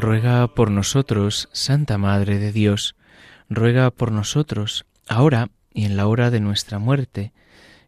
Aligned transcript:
Ruega 0.00 0.46
por 0.48 0.70
nosotros, 0.70 1.48
Santa 1.52 1.98
Madre 1.98 2.38
de 2.38 2.52
Dios, 2.52 2.96
ruega 3.48 3.90
por 3.90 4.12
nosotros, 4.12 4.86
ahora 5.08 5.50
y 5.72 5.84
en 5.84 5.96
la 5.96 6.06
hora 6.06 6.30
de 6.30 6.40
nuestra 6.40 6.78
muerte. 6.78 7.32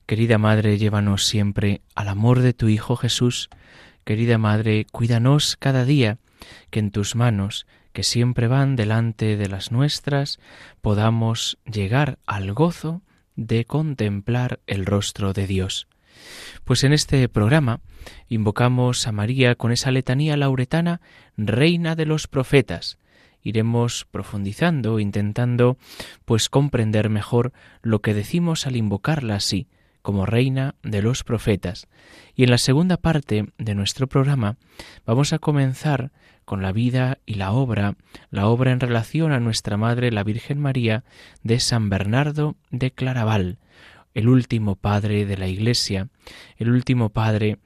Querida 0.07 0.39
Madre, 0.39 0.79
llévanos 0.79 1.25
siempre 1.25 1.83
al 1.95 2.09
amor 2.09 2.41
de 2.41 2.55
tu 2.55 2.69
Hijo 2.69 2.97
Jesús. 2.97 3.51
Querida 4.05 4.39
Madre, 4.39 4.87
cuídanos 4.91 5.57
cada 5.59 5.85
día, 5.85 6.19
que 6.71 6.81
en 6.81 6.91
tus 6.91 7.15
manos, 7.15 7.67
que 7.93 8.03
siempre 8.03 8.49
van 8.49 8.77
delante 8.77 9.37
de 9.37 9.49
las 9.49 9.71
nuestras, 9.71 10.39
podamos 10.81 11.59
llegar 11.65 12.19
al 12.27 12.53
gozo 12.53 13.03
de 13.37 13.65
contemplar 13.65 14.61
el 14.67 14.87
rostro 14.87 15.33
de 15.33 15.47
Dios. 15.47 15.89
Pues 16.65 16.85
en 16.85 16.93
este 16.93 17.29
programa 17.29 17.81
invocamos 18.29 19.07
a 19.07 19.13
María 19.13 19.55
con 19.55 19.73
esa 19.73 19.91
letanía 19.91 20.37
lauretana, 20.37 21.01
Reina 21.37 21.95
de 21.97 22.07
los 22.07 22.27
Profetas. 22.27 22.99
Iremos 23.43 24.07
profundizando, 24.11 24.99
intentando 25.01 25.79
pues 26.25 26.49
comprender 26.49 27.09
mejor 27.09 27.53
lo 27.83 28.01
que 28.01 28.15
decimos 28.15 28.67
al 28.67 28.77
invocarla 28.77 29.37
así, 29.37 29.69
como 30.03 30.27
Reina 30.27 30.75
de 30.83 31.03
los 31.03 31.25
Profetas. 31.25 31.87
Y 32.35 32.45
en 32.45 32.51
la 32.51 32.59
segunda 32.59 32.97
parte 32.97 33.47
de 33.59 33.75
nuestro 33.75 34.07
programa 34.07 34.57
vamos 35.07 35.33
a 35.33 35.39
comenzar 35.39 36.11
con 36.49 36.63
la 36.63 36.73
vida 36.73 37.19
y 37.27 37.35
la 37.35 37.53
obra, 37.53 37.97
la 38.31 38.49
obra 38.49 38.73
en 38.73 38.81
relación 38.81 39.33
a 39.33 39.39
nuestra 39.39 39.77
Madre 39.77 40.11
la 40.11 40.25
Virgen 40.25 40.59
María 40.59 41.05
de 41.43 41.61
San 41.61 41.91
Bernardo 41.91 42.57
de 42.71 42.91
Claraval, 42.91 43.59
el 44.15 44.29
último 44.29 44.77
padre 44.77 45.27
de 45.27 45.37
la 45.37 45.49
Iglesia, 45.49 46.09
el 46.57 46.71
último 46.71 47.11
padre 47.11 47.59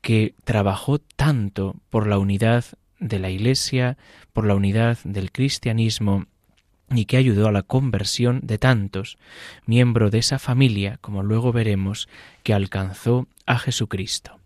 que 0.00 0.34
trabajó 0.44 0.98
tanto 0.98 1.76
por 1.90 2.06
la 2.06 2.18
unidad 2.18 2.64
de 2.98 3.18
la 3.18 3.30
Iglesia, 3.30 3.96
por 4.32 4.46
la 4.46 4.54
unidad 4.54 4.98
del 5.04 5.32
cristianismo, 5.32 6.26
y 6.90 7.04
que 7.04 7.18
ayudó 7.18 7.48
a 7.48 7.52
la 7.52 7.62
conversión 7.62 8.40
de 8.42 8.58
tantos, 8.58 9.18
miembro 9.66 10.10
de 10.10 10.18
esa 10.18 10.38
familia, 10.38 10.98
como 11.00 11.22
luego 11.22 11.52
veremos, 11.52 12.08
que 12.42 12.54
alcanzó 12.54 13.28
a 13.46 13.58
Jesucristo. 13.58 14.38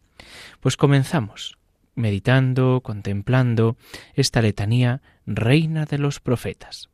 Pues 0.61 0.77
comenzamos, 0.77 1.57
meditando, 1.95 2.81
contemplando 2.83 3.77
esta 4.15 4.43
letanía, 4.43 5.03
Reina 5.27 5.85
de 5.85 5.99
los 5.99 6.19
Profetas. 6.19 6.89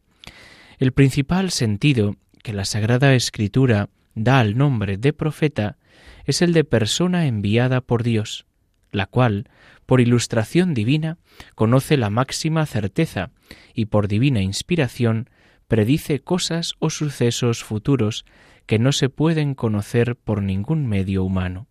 El 0.78 0.92
principal 0.92 1.50
sentido 1.50 2.16
que 2.42 2.52
la 2.52 2.64
Sagrada 2.64 3.14
Escritura 3.14 3.88
da 4.18 4.40
al 4.40 4.56
nombre 4.56 4.96
de 4.96 5.12
profeta 5.12 5.78
es 6.24 6.42
el 6.42 6.52
de 6.52 6.64
persona 6.64 7.26
enviada 7.26 7.80
por 7.80 8.02
Dios, 8.02 8.46
la 8.90 9.06
cual, 9.06 9.48
por 9.86 10.00
ilustración 10.00 10.74
divina, 10.74 11.18
conoce 11.54 11.96
la 11.96 12.10
máxima 12.10 12.66
certeza 12.66 13.30
y 13.74 13.86
por 13.86 14.08
divina 14.08 14.42
inspiración 14.42 15.30
predice 15.68 16.20
cosas 16.20 16.74
o 16.78 16.90
sucesos 16.90 17.62
futuros 17.64 18.24
que 18.66 18.78
no 18.78 18.92
se 18.92 19.08
pueden 19.08 19.54
conocer 19.54 20.16
por 20.16 20.42
ningún 20.42 20.86
medio 20.86 21.24
humano. 21.24 21.66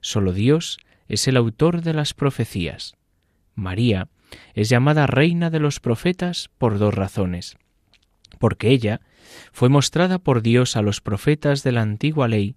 Solo 0.00 0.32
Dios 0.32 0.78
es 1.08 1.28
el 1.28 1.36
autor 1.36 1.82
de 1.82 1.94
las 1.94 2.12
profecías. 2.14 2.96
María 3.54 4.08
es 4.54 4.68
llamada 4.68 5.06
reina 5.06 5.50
de 5.50 5.60
los 5.60 5.80
profetas 5.80 6.50
por 6.58 6.78
dos 6.78 6.94
razones. 6.94 7.56
Porque 8.38 8.68
ella 8.68 9.00
fue 9.52 9.68
mostrada 9.68 10.18
por 10.18 10.42
Dios 10.42 10.76
a 10.76 10.82
los 10.82 11.00
profetas 11.00 11.62
de 11.62 11.72
la 11.72 11.82
antigua 11.82 12.28
ley, 12.28 12.56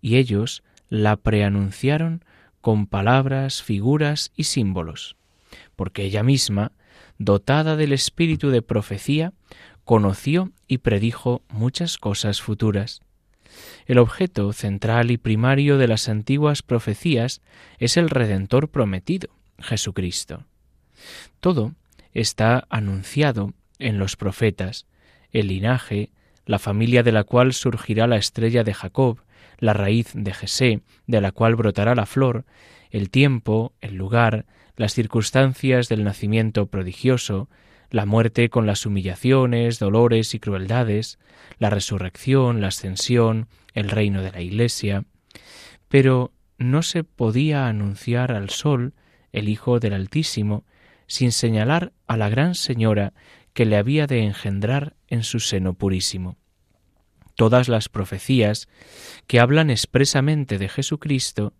y 0.00 0.16
ellos 0.16 0.62
la 0.88 1.16
preanunciaron 1.16 2.24
con 2.60 2.86
palabras, 2.86 3.62
figuras 3.62 4.32
y 4.36 4.44
símbolos, 4.44 5.16
porque 5.76 6.04
ella 6.04 6.22
misma, 6.22 6.72
dotada 7.18 7.76
del 7.76 7.92
espíritu 7.92 8.50
de 8.50 8.62
profecía, 8.62 9.32
conoció 9.84 10.52
y 10.68 10.78
predijo 10.78 11.42
muchas 11.48 11.98
cosas 11.98 12.40
futuras. 12.40 13.00
El 13.86 13.98
objeto 13.98 14.52
central 14.52 15.10
y 15.10 15.18
primario 15.18 15.76
de 15.76 15.88
las 15.88 16.08
antiguas 16.08 16.62
profecías 16.62 17.42
es 17.78 17.96
el 17.96 18.10
Redentor 18.10 18.68
prometido, 18.68 19.28
Jesucristo. 19.58 20.44
Todo 21.40 21.74
está 22.12 22.66
anunciado 22.70 23.54
en 23.78 23.98
los 23.98 24.16
profetas, 24.16 24.86
el 25.32 25.48
linaje, 25.48 26.10
la 26.46 26.58
familia 26.58 27.02
de 27.02 27.12
la 27.12 27.24
cual 27.24 27.52
surgirá 27.52 28.06
la 28.06 28.16
estrella 28.16 28.64
de 28.64 28.74
Jacob, 28.74 29.20
la 29.58 29.72
raíz 29.72 30.10
de 30.14 30.34
Jesé, 30.34 30.80
de 31.06 31.20
la 31.20 31.32
cual 31.32 31.54
brotará 31.54 31.94
la 31.94 32.06
flor, 32.06 32.44
el 32.90 33.10
tiempo, 33.10 33.72
el 33.80 33.94
lugar, 33.94 34.44
las 34.76 34.92
circunstancias 34.92 35.88
del 35.88 36.04
nacimiento 36.04 36.66
prodigioso, 36.66 37.48
la 37.90 38.06
muerte 38.06 38.48
con 38.48 38.66
las 38.66 38.86
humillaciones, 38.86 39.78
dolores 39.78 40.34
y 40.34 40.40
crueldades, 40.40 41.18
la 41.58 41.70
resurrección, 41.70 42.60
la 42.60 42.68
ascensión, 42.68 43.48
el 43.74 43.90
reino 43.90 44.22
de 44.22 44.32
la 44.32 44.40
Iglesia. 44.40 45.04
Pero 45.88 46.32
no 46.58 46.82
se 46.82 47.04
podía 47.04 47.66
anunciar 47.66 48.32
al 48.32 48.50
sol, 48.50 48.94
el 49.32 49.48
Hijo 49.48 49.78
del 49.78 49.92
Altísimo, 49.92 50.64
sin 51.06 51.32
señalar 51.32 51.92
a 52.06 52.16
la 52.16 52.28
Gran 52.28 52.54
Señora 52.54 53.12
que 53.52 53.66
le 53.66 53.76
había 53.76 54.06
de 54.06 54.20
engendrar 54.20 54.96
en 55.08 55.22
su 55.22 55.40
seno 55.40 55.74
purísimo. 55.74 56.36
Todas 57.34 57.68
las 57.68 57.88
profecías 57.88 58.68
que 59.26 59.40
hablan 59.40 59.70
expresamente 59.70 60.58
de 60.58 60.68
Jesucristo 60.68 61.54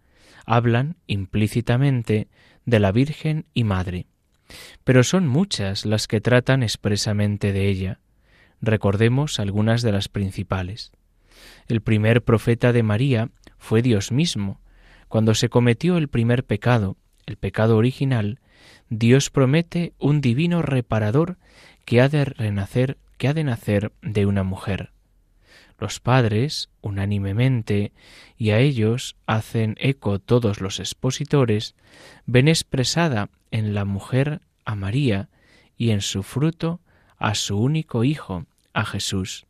hablan 0.45 0.97
implícitamente 1.07 2.29
de 2.65 2.79
la 2.79 2.93
Virgen 2.93 3.47
y 3.55 3.65
Madre, 3.65 4.07
pero 4.85 5.03
son 5.05 5.27
muchas 5.27 5.87
las 5.87 6.09
que 6.09 6.21
tratan 6.21 6.63
expresamente 6.63 7.53
de 7.53 7.69
ella. 7.69 8.01
Recordemos 8.61 9.41
algunas 9.41 9.83
de 9.83 9.93
las 9.93 10.09
principales. 10.09 10.93
El 11.69 11.81
primer 11.81 12.23
profeta 12.23 12.73
de 12.73 12.83
María 12.83 13.31
fue 13.59 13.83
Dios 13.83 14.13
mismo. 14.13 14.61
Cuando 15.09 15.35
se 15.35 15.49
cometió 15.49 15.97
el 15.97 16.09
primer 16.09 16.45
pecado, 16.45 16.97
el 17.27 17.37
pecado 17.37 17.77
original, 17.77 18.41
Dios 18.89 19.31
promete 19.31 19.95
un 19.99 20.21
divino 20.21 20.63
reparador 20.63 21.39
que 21.85 22.01
ha 22.01 22.09
de 22.09 22.25
renacer, 22.25 22.99
que 23.19 23.29
ha 23.29 23.35
de 23.35 23.45
nacer 23.45 23.93
de 24.03 24.27
una 24.27 24.43
mujer. 24.43 24.93
Los 25.79 25.99
padres, 26.01 26.71
unánimemente, 26.81 27.93
y 28.37 28.51
a 28.51 28.59
ellos 28.59 29.17
hacen 29.27 29.75
eco 29.81 30.19
todos 30.21 30.61
los 30.61 30.79
expositores, 30.79 31.75
ven 32.25 32.49
expresada 32.49 33.31
en 33.51 33.75
la 33.75 33.85
mujer 33.85 34.43
a 34.65 34.77
María 34.77 35.29
y 35.77 35.91
en 35.91 36.01
su 36.01 36.23
fruto 36.23 36.81
a 37.19 37.35
su 37.35 37.59
único 37.59 38.05
Hijo, 38.05 38.47
a 38.73 38.85
Jesús. 38.85 39.47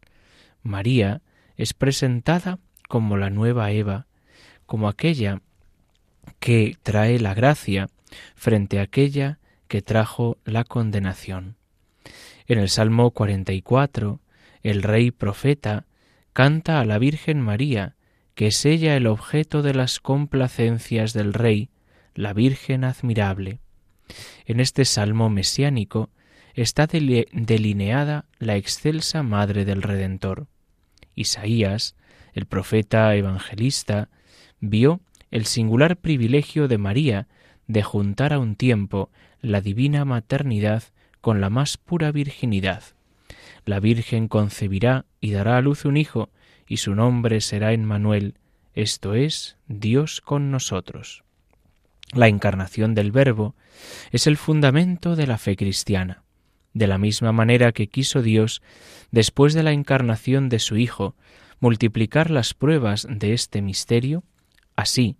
María 0.63 1.23
es 1.57 1.75
presentada 1.75 2.59
como 2.89 3.17
la 3.17 3.31
nueva 3.31 3.71
Eva, 3.71 4.07
como 4.67 4.89
aquella 4.89 5.41
que 6.39 6.77
trae 6.83 7.19
la 7.19 7.35
gracia 7.35 7.89
frente 8.35 8.79
a 8.79 8.83
aquella 8.83 9.39
que 9.69 9.83
trajo 9.83 10.39
la 10.45 10.65
condenación. 10.65 11.57
En 12.47 12.59
el 12.59 12.69
Salmo 12.69 13.11
44, 13.11 14.21
el 14.63 14.83
rey 14.83 15.11
profeta 15.11 15.87
canta 16.33 16.81
a 16.81 16.85
la 16.85 16.99
Virgen 16.99 17.41
María, 17.41 17.97
que 18.35 18.49
es 18.49 18.65
ella 18.65 18.97
el 18.97 19.07
objeto 19.07 19.63
de 19.63 19.75
las 19.75 20.01
complacencias 20.01 21.13
del 21.13 21.35
rey, 21.35 21.71
la 22.15 22.33
Virgen 22.33 22.85
admirable. 22.85 23.61
En 24.47 24.61
este 24.61 24.85
salmo 24.85 25.31
mesiánico, 25.31 26.11
está 26.55 26.87
delineada 26.87 28.27
la 28.39 28.57
excelsa 28.57 29.23
Madre 29.23 29.65
del 29.65 29.83
Redentor. 29.83 30.49
Isaías, 31.15 31.97
el 32.35 32.47
profeta 32.47 33.15
evangelista, 33.15 34.09
vio 34.61 35.01
el 35.31 35.47
singular 35.47 35.97
privilegio 35.97 36.69
de 36.69 36.79
María 36.79 37.29
de 37.67 37.83
juntar 37.83 38.33
a 38.33 38.39
un 38.39 38.57
tiempo 38.57 39.11
la 39.41 39.61
divina 39.61 40.05
maternidad 40.05 40.85
con 41.23 41.41
la 41.41 41.49
más 41.49 41.79
pura 41.79 42.13
virginidad. 42.13 42.83
La 43.65 43.81
Virgen 43.81 44.29
concebirá 44.29 45.07
y 45.21 45.31
dará 45.31 45.57
a 45.57 45.63
luz 45.63 45.87
un 45.87 45.97
hijo, 45.97 46.29
y 46.67 46.79
su 46.79 46.95
nombre 46.95 47.41
será 47.41 47.73
Emmanuel, 47.73 48.35
esto 48.75 49.15
es, 49.15 49.57
Dios 49.69 50.21
con 50.21 50.51
nosotros. 50.51 51.23
La 52.13 52.29
encarnación 52.29 52.95
del 52.95 53.13
Verbo 53.13 53.55
es 54.11 54.27
el 54.27 54.37
fundamento 54.37 55.17
de 55.17 55.27
la 55.27 55.39
fe 55.39 55.57
cristiana. 55.57 56.25
De 56.75 56.87
la 56.87 56.99
misma 56.99 57.33
manera 57.33 57.73
que 57.73 57.87
quiso 57.87 58.21
Dios, 58.21 58.61
después 59.11 59.55
de 59.55 59.63
la 59.63 59.73
encarnación 59.73 60.49
de 60.49 60.59
su 60.59 60.77
Hijo, 60.77 61.15
multiplicar 61.61 62.31
las 62.31 62.55
pruebas 62.55 63.07
de 63.09 63.33
este 63.33 63.63
misterio, 63.63 64.25
así, 64.75 65.17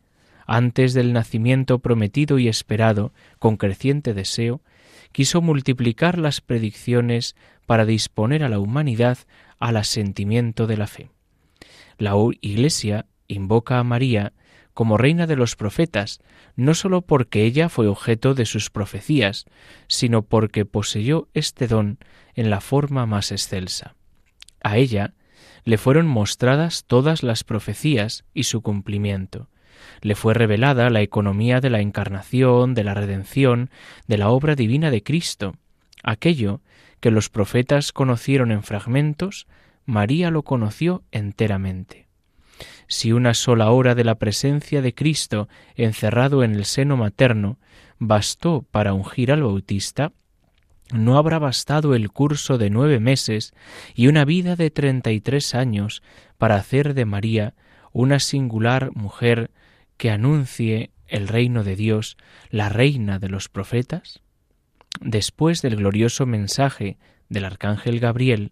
antes 0.47 0.95
del 0.95 1.13
nacimiento 1.13 1.79
prometido 1.79 2.39
y 2.39 2.49
esperado 2.49 3.13
con 3.39 3.57
creciente 3.57 4.15
deseo, 4.15 4.61
quiso 5.13 5.41
multiplicar 5.41 6.19
las 6.19 6.41
predicciones 6.41 7.37
para 7.67 7.85
disponer 7.85 8.43
a 8.43 8.49
la 8.49 8.59
humanidad 8.59 9.19
al 9.59 9.77
asentimiento 9.77 10.67
de 10.67 10.77
la 10.77 10.87
fe. 10.87 11.11
La 11.99 12.15
Iglesia 12.41 13.07
invoca 13.29 13.79
a 13.79 13.85
María 13.85 14.33
como 14.75 14.97
reina 14.97 15.27
de 15.27 15.37
los 15.37 15.55
profetas, 15.55 16.21
no 16.57 16.75
sólo 16.75 17.03
porque 17.03 17.45
ella 17.45 17.69
fue 17.69 17.87
objeto 17.87 18.35
de 18.35 18.47
sus 18.47 18.71
profecías, 18.71 19.45
sino 19.87 20.23
porque 20.23 20.65
poseyó 20.65 21.29
este 21.35 21.69
don 21.69 21.99
en 22.35 22.51
la 22.51 22.61
forma 22.61 23.07
más 23.07 23.33
excelsa. 23.33 23.95
A 24.63 24.79
ella 24.79 25.15
le 25.65 25.79
fueron 25.79 26.07
mostradas 26.07 26.85
todas 26.87 27.23
las 27.23 27.45
profecías 27.45 28.25
y 28.35 28.45
su 28.45 28.63
cumplimiento. 28.63 29.49
Le 30.01 30.15
fue 30.15 30.35
revelada 30.35 30.91
la 30.91 31.01
economía 31.01 31.61
de 31.61 31.71
la 31.71 31.81
encarnación, 31.81 32.75
de 32.75 32.85
la 32.85 32.95
redención, 32.95 33.71
de 34.07 34.19
la 34.19 34.31
obra 34.31 34.55
divina 34.55 34.91
de 34.91 35.03
Cristo. 35.03 35.55
Aquello 36.03 36.61
que 37.01 37.11
los 37.11 37.29
profetas 37.29 37.93
conocieron 37.93 38.53
en 38.53 38.63
fragmentos, 38.63 39.47
María 39.85 40.31
lo 40.31 40.43
conoció 40.43 41.03
enteramente. 41.11 42.07
Si 42.87 43.13
una 43.13 43.35
sola 43.35 43.71
hora 43.71 43.95
de 43.95 44.05
la 44.05 44.17
presencia 44.17 44.83
de 44.83 44.95
Cristo 44.95 45.49
encerrado 45.75 46.45
en 46.45 46.55
el 46.55 46.65
seno 46.65 46.97
materno 46.97 47.59
bastó 47.99 48.65
para 48.71 48.95
ungir 48.95 49.33
al 49.33 49.43
Bautista, 49.43 50.13
no 50.93 51.17
habrá 51.17 51.39
bastado 51.39 51.95
el 51.95 52.11
curso 52.11 52.59
de 52.59 52.71
nueve 52.71 53.01
meses 53.01 53.55
y 53.95 54.09
una 54.09 54.25
vida 54.25 54.57
de 54.57 54.71
treinta 54.71 55.11
y 55.11 55.21
tres 55.21 55.55
años 55.55 56.03
para 56.39 56.57
hacer 56.57 56.95
de 56.95 57.07
María 57.07 57.55
una 57.93 58.21
singular 58.21 58.91
mujer 58.95 59.51
que 60.03 60.11
anuncie 60.11 60.91
el 61.07 61.29
reino 61.29 61.63
de 61.63 61.77
Dios, 61.77 62.17
la 62.51 62.69
reina 62.69 63.21
de 63.21 63.29
los 63.29 63.49
profetas? 63.49 64.21
Después 65.01 65.63
del 65.63 65.77
glorioso 65.77 66.27
mensaje 66.27 66.99
del 67.29 67.45
arcángel 67.45 68.01
Gabriel, 68.01 68.51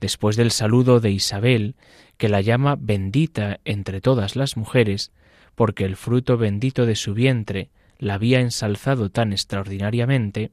después 0.00 0.36
del 0.36 0.50
saludo 0.50 1.00
de 1.00 1.10
Isabel, 1.10 1.74
que 2.16 2.30
la 2.30 2.40
llama 2.40 2.78
bendita 2.80 3.60
entre 3.66 4.00
todas 4.00 4.36
las 4.36 4.56
mujeres, 4.56 5.12
porque 5.54 5.84
el 5.84 5.96
fruto 5.96 6.38
bendito 6.38 6.86
de 6.86 6.96
su 6.96 7.12
vientre 7.12 7.68
la 7.98 8.14
había 8.14 8.40
ensalzado 8.40 9.10
tan 9.10 9.34
extraordinariamente, 9.34 10.50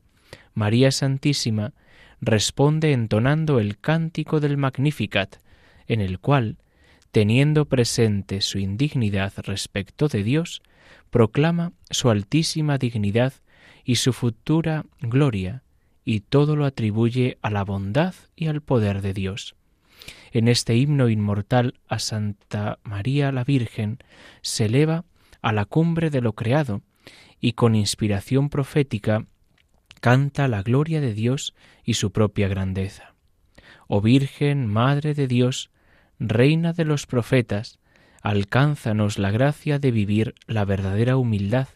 María 0.53 0.91
Santísima 0.91 1.71
responde 2.19 2.91
entonando 2.91 3.61
el 3.61 3.79
cántico 3.79 4.41
del 4.41 4.57
Magnificat, 4.57 5.37
en 5.87 6.01
el 6.01 6.19
cual, 6.19 6.57
teniendo 7.13 7.65
presente 7.65 8.41
su 8.41 8.57
indignidad 8.57 9.33
respecto 9.43 10.07
de 10.07 10.23
Dios, 10.23 10.63
proclama 11.11 11.71
su 11.91 12.09
altísima 12.09 12.79
dignidad 12.79 13.33
y 13.85 13.97
su 13.97 14.13
futura 14.13 14.85
gloria, 14.99 15.61
y 16.03 16.21
todo 16.21 16.55
lo 16.55 16.65
atribuye 16.65 17.37
a 17.43 17.51
la 17.51 17.63
bondad 17.63 18.15
y 18.35 18.47
al 18.47 18.61
poder 18.61 19.03
de 19.03 19.13
Dios. 19.13 19.55
En 20.31 20.47
este 20.47 20.75
himno 20.75 21.07
inmortal 21.07 21.75
a 21.87 21.99
Santa 21.99 22.79
María 22.83 23.31
la 23.31 23.43
Virgen 23.43 23.99
se 24.41 24.65
eleva 24.65 25.05
a 25.43 25.53
la 25.53 25.65
cumbre 25.65 26.09
de 26.09 26.19
lo 26.19 26.33
creado 26.33 26.81
y 27.39 27.51
con 27.51 27.75
inspiración 27.75 28.49
profética 28.49 29.27
canta 30.01 30.47
la 30.47 30.63
gloria 30.63 30.99
de 30.99 31.13
Dios 31.13 31.53
y 31.83 31.93
su 31.93 32.11
propia 32.11 32.47
grandeza. 32.47 33.13
Oh 33.87 34.01
Virgen, 34.01 34.65
Madre 34.65 35.13
de 35.13 35.27
Dios, 35.27 35.69
Reina 36.25 36.71
de 36.71 36.85
los 36.85 37.05
profetas, 37.05 37.79
alcánzanos 38.21 39.19
la 39.19 39.29
gracia 39.29 39.77
de 39.77 39.91
vivir 39.91 40.35
la 40.47 40.63
verdadera 40.63 41.17
humildad, 41.17 41.67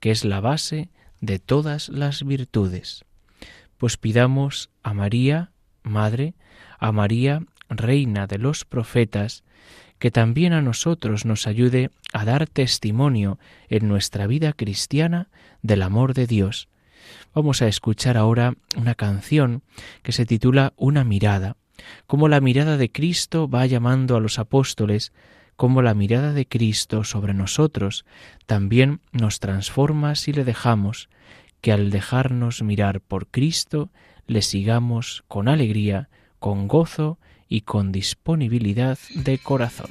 que 0.00 0.10
es 0.10 0.24
la 0.24 0.40
base 0.40 0.90
de 1.20 1.38
todas 1.38 1.90
las 1.90 2.24
virtudes. 2.24 3.04
Pues 3.78 3.96
pidamos 3.96 4.70
a 4.82 4.94
María, 4.94 5.52
Madre, 5.84 6.34
a 6.80 6.90
María, 6.90 7.44
Reina 7.68 8.26
de 8.26 8.38
los 8.38 8.64
profetas, 8.64 9.44
que 10.00 10.10
también 10.10 10.54
a 10.54 10.60
nosotros 10.60 11.24
nos 11.24 11.46
ayude 11.46 11.90
a 12.12 12.24
dar 12.24 12.48
testimonio 12.48 13.38
en 13.68 13.86
nuestra 13.86 14.26
vida 14.26 14.54
cristiana 14.54 15.28
del 15.62 15.82
amor 15.82 16.14
de 16.14 16.26
Dios. 16.26 16.68
Vamos 17.32 17.62
a 17.62 17.68
escuchar 17.68 18.16
ahora 18.16 18.54
una 18.76 18.96
canción 18.96 19.62
que 20.02 20.10
se 20.10 20.26
titula 20.26 20.72
Una 20.76 21.04
mirada, 21.04 21.56
cómo 22.06 22.28
la 22.28 22.40
mirada 22.40 22.76
de 22.76 22.90
Cristo 22.90 23.48
va 23.48 23.66
llamando 23.66 24.16
a 24.16 24.20
los 24.20 24.38
apóstoles, 24.38 25.12
cómo 25.56 25.82
la 25.82 25.94
mirada 25.94 26.32
de 26.32 26.46
Cristo 26.46 27.04
sobre 27.04 27.34
nosotros 27.34 28.04
también 28.46 29.00
nos 29.12 29.40
transforma 29.40 30.14
si 30.14 30.32
le 30.32 30.44
dejamos, 30.44 31.08
que 31.60 31.72
al 31.72 31.90
dejarnos 31.90 32.62
mirar 32.62 33.00
por 33.00 33.26
Cristo 33.28 33.90
le 34.26 34.42
sigamos 34.42 35.24
con 35.28 35.48
alegría, 35.48 36.08
con 36.38 36.68
gozo 36.68 37.18
y 37.48 37.62
con 37.62 37.92
disponibilidad 37.92 38.98
de 39.14 39.38
corazón. 39.38 39.90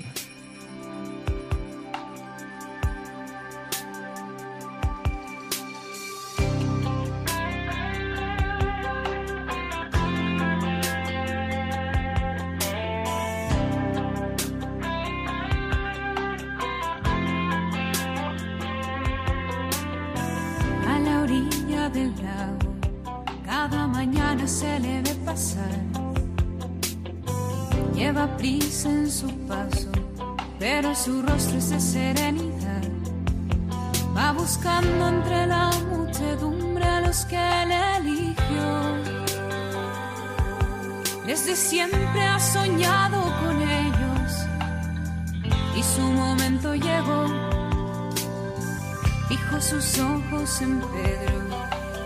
En 50.62 50.82
Pedro 50.82 51.42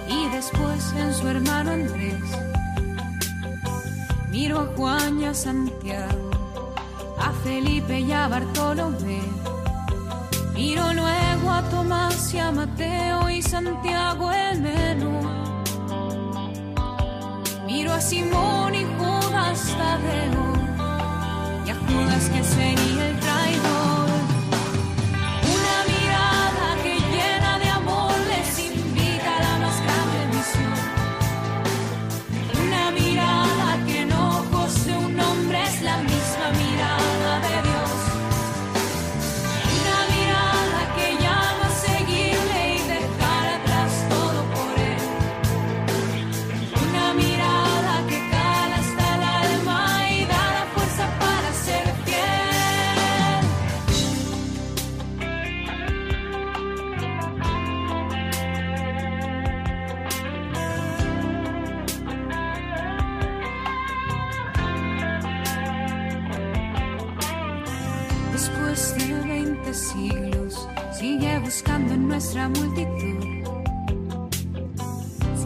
y 0.07 0.29
después 0.29 0.93
en 0.95 1.13
su 1.13 1.27
hermano 1.27 1.71
Andrés. 1.71 2.23
Miro 4.29 4.59
a 4.59 4.65
Juan 4.75 5.19
y 5.19 5.25
a 5.25 5.33
Santiago, 5.33 6.29
a 7.19 7.31
Felipe 7.43 7.99
y 7.99 8.11
a 8.11 8.27
Bartolomé. 8.27 9.21
Miro 10.53 10.93
luego 10.93 11.51
a 11.51 11.63
Tomás 11.69 12.33
y 12.33 12.39
a 12.39 12.51
Mateo 12.51 13.29
y 13.29 13.41
Santiago 13.41 14.31
el 14.31 14.61
menú. 14.61 15.19
Miro 17.65 17.93
a 17.93 18.01
Simón 18.01 18.75
y 18.75 18.85
Judas 19.37 19.77
Tadeo 19.77 20.53
y 21.63 21.69
a 21.69 21.75
Judas 21.75 22.29
que 22.29 22.43
sería 22.43 23.07
el 23.07 23.19
traidor. 23.19 23.96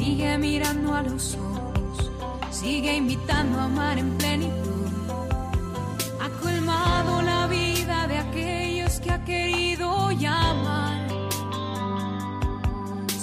Sigue 0.04 0.36
mirando 0.40 0.96
a 0.96 1.04
los 1.04 1.36
ojos, 1.36 2.10
sigue 2.50 2.96
invitando 2.96 3.60
a 3.60 3.66
amar 3.66 4.00
en 4.00 4.18
plenitud. 4.18 4.90
Ha 6.20 6.30
colmado 6.42 7.22
la 7.22 7.46
vida 7.46 8.08
de 8.08 8.18
aquellos 8.18 9.00
que 9.00 9.12
ha 9.12 9.24
querido 9.24 10.10
llamar. 10.14 11.08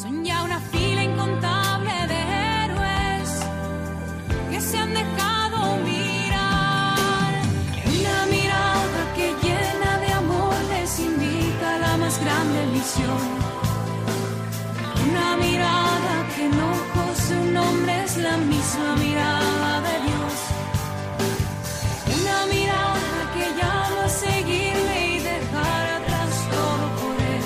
Son 0.01 0.25
ya 0.25 0.45
una 0.45 0.61
fila 0.61 1.03
incontable 1.03 1.95
de 2.13 2.21
héroes 2.63 3.29
que 4.49 4.61
se 4.61 4.79
han 4.79 4.95
dejado 4.95 5.79
mirar. 5.79 7.43
Una 7.99 8.19
mirada 8.37 9.01
que 9.17 9.35
llena 9.43 9.99
de 9.99 10.13
amor 10.13 10.55
les 10.71 11.01
invita 11.01 11.75
a 11.75 11.79
la 11.79 11.97
más 11.97 12.21
grande 12.21 12.67
misión. 12.73 13.27
Una 15.11 15.37
mirada 15.39 15.98
que 16.49 16.57
en 16.57 16.61
ojos 16.61 17.29
de 17.29 17.37
un 17.37 17.57
hombre 17.57 18.05
es 18.05 18.17
la 18.17 18.37
misma 18.37 18.97
mirada 18.97 19.81
de 19.81 19.95
Dios. 20.07 20.33
Una 22.21 22.47
mirada 22.47 23.33
que 23.35 23.45
llama 23.61 24.05
a 24.05 24.09
seguirle 24.09 25.07
y 25.07 25.19
dejar 25.19 25.87
atrás 25.97 26.49
todo 26.51 26.87
por 27.01 27.17
él. 27.21 27.45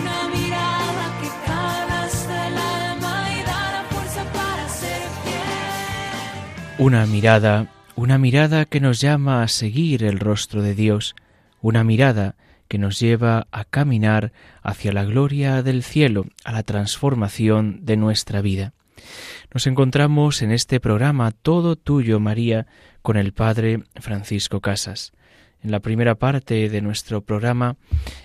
Una 0.00 0.28
mirada 0.28 1.20
que 1.20 1.28
cala 1.46 2.02
hasta 2.04 2.48
el 2.48 2.58
alma 2.58 3.28
y 3.32 3.42
da 3.42 3.72
la 3.72 3.84
fuerza 3.90 4.24
para 4.32 4.68
ser 4.68 5.02
fiel. 5.24 6.86
Una 6.86 7.06
mirada, 7.06 7.66
una 7.96 8.18
mirada 8.18 8.64
que 8.64 8.80
nos 8.80 9.00
llama 9.00 9.42
a 9.42 9.48
seguir 9.48 10.04
el 10.04 10.18
rostro 10.18 10.62
de 10.62 10.74
Dios, 10.74 11.14
una 11.62 11.84
mirada 11.84 12.34
nos 12.78 13.00
lleva 13.00 13.46
a 13.50 13.64
caminar 13.64 14.32
hacia 14.62 14.92
la 14.92 15.04
gloria 15.04 15.62
del 15.62 15.82
cielo, 15.82 16.26
a 16.44 16.52
la 16.52 16.62
transformación 16.62 17.80
de 17.84 17.96
nuestra 17.96 18.40
vida. 18.40 18.72
Nos 19.52 19.66
encontramos 19.66 20.42
en 20.42 20.52
este 20.52 20.80
programa 20.80 21.32
Todo 21.32 21.76
Tuyo, 21.76 22.20
María, 22.20 22.66
con 23.02 23.16
el 23.16 23.32
Padre 23.32 23.82
Francisco 23.96 24.60
Casas. 24.60 25.12
En 25.62 25.70
la 25.70 25.80
primera 25.80 26.14
parte 26.14 26.68
de 26.68 26.80
nuestro 26.80 27.20
programa 27.20 27.76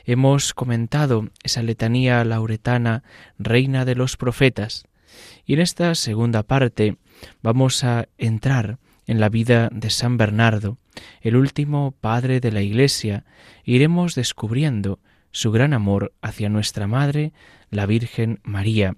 hemos 0.05 0.53
comentado 0.53 1.29
esa 1.43 1.63
letanía 1.63 2.23
lauretana, 2.23 3.03
Reina 3.37 3.83
de 3.83 3.95
los 3.95 4.15
Profetas, 4.15 4.85
y 5.45 5.53
en 5.53 5.59
esta 5.59 5.95
segunda 5.95 6.43
parte 6.43 6.97
vamos 7.41 7.83
a 7.83 8.07
entrar 8.17 8.77
en 9.07 9.19
la 9.19 9.29
vida 9.29 9.69
de 9.71 9.89
San 9.89 10.17
Bernardo, 10.17 10.77
el 11.21 11.35
último 11.35 11.91
padre 11.99 12.39
de 12.39 12.51
la 12.51 12.61
Iglesia, 12.61 13.25
iremos 13.63 14.15
descubriendo 14.15 14.99
su 15.31 15.51
gran 15.51 15.73
amor 15.73 16.13
hacia 16.21 16.49
nuestra 16.49 16.87
Madre, 16.87 17.33
la 17.69 17.85
Virgen 17.85 18.39
María, 18.43 18.95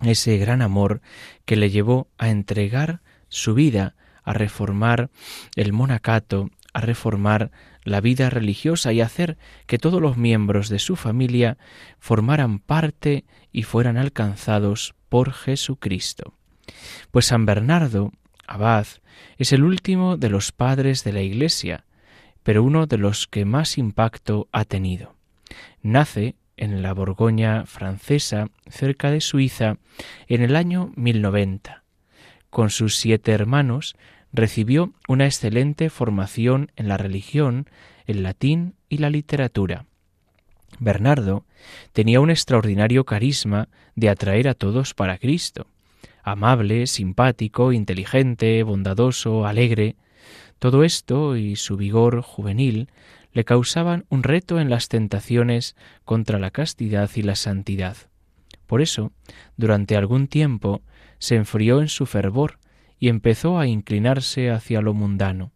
ese 0.00 0.38
gran 0.38 0.62
amor 0.62 1.02
que 1.44 1.56
le 1.56 1.70
llevó 1.70 2.08
a 2.18 2.30
entregar 2.30 3.00
su 3.28 3.54
vida, 3.54 3.94
a 4.24 4.32
reformar 4.32 5.10
el 5.56 5.72
monacato, 5.72 6.50
a 6.72 6.80
reformar 6.80 7.50
la 7.84 8.00
vida 8.00 8.30
religiosa 8.30 8.92
y 8.92 9.00
hacer 9.00 9.38
que 9.66 9.78
todos 9.78 10.00
los 10.00 10.16
miembros 10.16 10.68
de 10.68 10.78
su 10.78 10.96
familia 10.96 11.58
formaran 11.98 12.58
parte 12.58 13.24
y 13.52 13.62
fueran 13.62 13.96
alcanzados 13.96 14.94
por 15.08 15.32
Jesucristo. 15.32 16.34
Pues 17.10 17.26
San 17.26 17.46
Bernardo, 17.46 18.12
abad, 18.50 18.86
es 19.38 19.52
el 19.52 19.62
último 19.62 20.16
de 20.16 20.28
los 20.28 20.50
padres 20.50 21.04
de 21.04 21.12
la 21.12 21.22
Iglesia, 21.22 21.84
pero 22.42 22.64
uno 22.64 22.86
de 22.86 22.98
los 22.98 23.26
que 23.28 23.44
más 23.44 23.78
impacto 23.78 24.48
ha 24.52 24.64
tenido. 24.64 25.14
Nace 25.82 26.34
en 26.56 26.82
la 26.82 26.92
Borgoña 26.92 27.64
francesa, 27.64 28.48
cerca 28.68 29.10
de 29.10 29.20
Suiza, 29.20 29.76
en 30.26 30.42
el 30.42 30.56
año 30.56 30.92
1090. 30.96 31.84
Con 32.50 32.70
sus 32.70 32.96
siete 32.96 33.32
hermanos 33.32 33.94
recibió 34.32 34.92
una 35.08 35.26
excelente 35.26 35.88
formación 35.88 36.72
en 36.76 36.88
la 36.88 36.96
religión, 36.96 37.68
el 38.06 38.24
latín 38.24 38.74
y 38.88 38.98
la 38.98 39.10
literatura. 39.10 39.86
Bernardo 40.80 41.44
tenía 41.92 42.20
un 42.20 42.30
extraordinario 42.30 43.04
carisma 43.04 43.68
de 43.94 44.08
atraer 44.08 44.48
a 44.48 44.54
todos 44.54 44.92
para 44.92 45.18
Cristo. 45.18 45.66
Amable, 46.22 46.86
simpático, 46.86 47.72
inteligente, 47.72 48.62
bondadoso, 48.62 49.46
alegre. 49.46 49.96
Todo 50.58 50.84
esto 50.84 51.36
y 51.36 51.56
su 51.56 51.76
vigor 51.76 52.20
juvenil 52.22 52.90
le 53.32 53.44
causaban 53.44 54.04
un 54.08 54.22
reto 54.22 54.60
en 54.60 54.70
las 54.70 54.88
tentaciones 54.88 55.76
contra 56.04 56.38
la 56.38 56.50
castidad 56.50 57.10
y 57.14 57.22
la 57.22 57.36
santidad. 57.36 57.96
Por 58.66 58.82
eso, 58.82 59.12
durante 59.56 59.96
algún 59.96 60.28
tiempo, 60.28 60.82
se 61.18 61.36
enfrió 61.36 61.80
en 61.80 61.88
su 61.88 62.06
fervor 62.06 62.58
y 62.98 63.08
empezó 63.08 63.58
a 63.58 63.66
inclinarse 63.66 64.50
hacia 64.50 64.80
lo 64.80 64.94
mundano. 64.94 65.52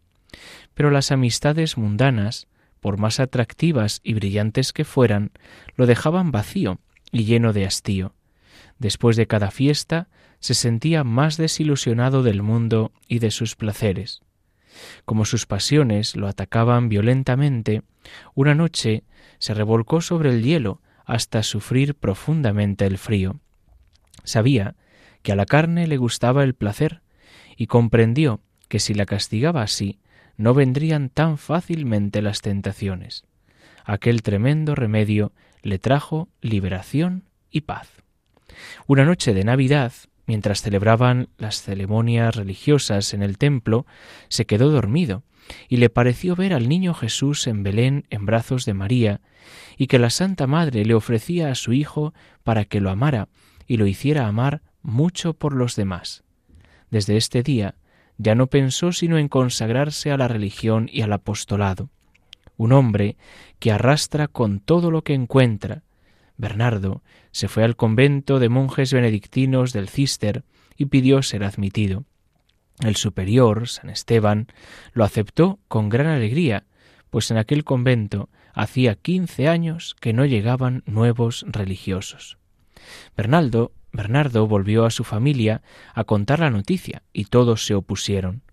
Pero 0.73 0.91
las 0.91 1.11
amistades 1.11 1.77
mundanas, 1.77 2.47
por 2.81 2.97
más 2.97 3.19
atractivas 3.19 4.01
y 4.03 4.13
brillantes 4.13 4.73
que 4.73 4.83
fueran, 4.83 5.31
lo 5.75 5.85
dejaban 5.85 6.31
vacío 6.31 6.79
y 7.11 7.23
lleno 7.23 7.53
de 7.53 7.65
hastío. 7.65 8.13
Después 8.79 9.15
de 9.15 9.27
cada 9.27 9.51
fiesta 9.51 10.09
se 10.45 10.53
sentía 10.53 11.03
más 11.03 11.37
desilusionado 11.37 12.21
del 12.21 12.43
mundo 12.43 12.91
y 13.07 13.17
de 13.17 13.31
sus 13.31 13.55
placeres. 13.55 14.21
Como 15.03 15.25
sus 15.25 15.47
pasiones 15.47 16.15
lo 16.15 16.27
atacaban 16.27 16.87
violentamente, 16.87 17.81
una 18.35 18.53
noche 18.53 19.05
se 19.39 19.55
revolcó 19.55 20.01
sobre 20.01 20.29
el 20.29 20.43
hielo 20.43 20.83
hasta 21.03 21.41
sufrir 21.41 21.95
profundamente 21.95 22.85
el 22.85 22.99
frío. 22.99 23.39
Sabía 24.23 24.75
que 25.23 25.31
a 25.31 25.35
la 25.35 25.47
carne 25.47 25.87
le 25.87 25.97
gustaba 25.97 26.43
el 26.43 26.53
placer 26.53 27.01
y 27.57 27.65
comprendió 27.65 28.39
que 28.67 28.79
si 28.79 28.93
la 28.93 29.07
castigaba 29.07 29.63
así, 29.63 29.97
no 30.37 30.53
vendrían 30.53 31.09
tan 31.09 31.39
fácilmente 31.39 32.21
las 32.21 32.41
tentaciones. 32.41 33.25
Aquel 33.83 34.21
tremendo 34.21 34.75
remedio 34.75 35.33
le 35.63 35.79
trajo 35.79 36.29
liberación 36.39 37.23
y 37.49 37.61
paz. 37.61 37.89
Una 38.85 39.05
noche 39.05 39.33
de 39.33 39.43
Navidad, 39.43 39.91
mientras 40.27 40.61
celebraban 40.61 41.29
las 41.37 41.61
ceremonias 41.61 42.35
religiosas 42.35 43.13
en 43.13 43.23
el 43.23 43.37
templo, 43.37 43.85
se 44.27 44.45
quedó 44.45 44.69
dormido 44.69 45.23
y 45.69 45.77
le 45.77 45.89
pareció 45.89 46.35
ver 46.35 46.53
al 46.53 46.67
niño 46.67 46.93
Jesús 46.93 47.47
en 47.47 47.63
Belén 47.63 48.05
en 48.09 48.25
brazos 48.25 48.65
de 48.65 48.73
María, 48.73 49.21
y 49.77 49.87
que 49.87 49.99
la 49.99 50.09
Santa 50.09 50.47
Madre 50.47 50.85
le 50.85 50.95
ofrecía 50.95 51.51
a 51.51 51.55
su 51.55 51.73
Hijo 51.73 52.13
para 52.43 52.65
que 52.65 52.81
lo 52.81 52.89
amara 52.89 53.29
y 53.67 53.77
lo 53.77 53.85
hiciera 53.87 54.27
amar 54.27 54.61
mucho 54.81 55.33
por 55.33 55.53
los 55.53 55.75
demás. 55.75 56.23
Desde 56.89 57.17
este 57.17 57.43
día 57.43 57.75
ya 58.17 58.35
no 58.35 58.47
pensó 58.47 58.91
sino 58.91 59.17
en 59.17 59.27
consagrarse 59.27 60.11
a 60.11 60.17
la 60.17 60.27
religión 60.27 60.89
y 60.91 61.01
al 61.01 61.13
apostolado. 61.13 61.89
Un 62.57 62.71
hombre 62.71 63.17
que 63.59 63.71
arrastra 63.71 64.27
con 64.27 64.59
todo 64.59 64.91
lo 64.91 65.03
que 65.03 65.13
encuentra. 65.13 65.83
Bernardo 66.37 67.03
se 67.31 67.47
fue 67.47 67.63
al 67.63 67.75
convento 67.75 68.39
de 68.39 68.49
monjes 68.49 68.93
benedictinos 68.93 69.73
del 69.73 69.89
Cister 69.89 70.43
y 70.75 70.85
pidió 70.85 71.21
ser 71.21 71.43
admitido. 71.43 72.05
El 72.81 72.95
superior, 72.95 73.67
San 73.69 73.89
Esteban, 73.89 74.47
lo 74.93 75.05
aceptó 75.05 75.59
con 75.67 75.89
gran 75.89 76.07
alegría, 76.07 76.65
pues 77.09 77.31
en 77.31 77.37
aquel 77.37 77.63
convento 77.63 78.29
hacía 78.53 78.95
quince 78.95 79.47
años 79.47 79.95
que 79.99 80.13
no 80.13 80.25
llegaban 80.25 80.83
nuevos 80.85 81.45
religiosos. 81.47 82.37
Bernaldo 83.15 83.71
Bernardo 83.95 84.45
volvió 84.45 84.85
a 84.85 84.91
su 84.91 85.03
familia 85.03 85.61
a 85.93 86.03
contar 86.03 86.39
la 86.39 86.49
noticia 86.49 87.03
y 87.13 87.25
todos 87.25 87.65
se 87.65 87.75
opusieron. 87.75 88.43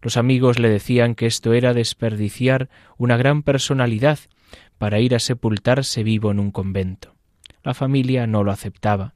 Los 0.00 0.16
amigos 0.16 0.58
le 0.60 0.68
decían 0.68 1.14
que 1.16 1.26
esto 1.26 1.52
era 1.52 1.74
desperdiciar 1.74 2.68
una 2.96 3.16
gran 3.16 3.42
personalidad 3.42 4.20
para 4.78 5.00
ir 5.00 5.14
a 5.14 5.18
sepultarse 5.18 6.04
vivo 6.04 6.30
en 6.30 6.38
un 6.38 6.52
convento. 6.52 7.14
La 7.64 7.74
familia 7.74 8.26
no 8.26 8.44
lo 8.44 8.52
aceptaba, 8.52 9.14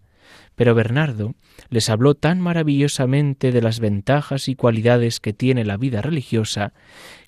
pero 0.56 0.74
Bernardo 0.74 1.34
les 1.68 1.90
habló 1.90 2.14
tan 2.14 2.40
maravillosamente 2.40 3.52
de 3.52 3.62
las 3.62 3.78
ventajas 3.78 4.48
y 4.48 4.56
cualidades 4.56 5.20
que 5.20 5.32
tiene 5.32 5.64
la 5.64 5.76
vida 5.76 6.02
religiosa 6.02 6.72